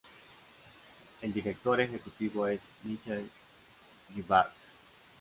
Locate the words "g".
4.15-4.25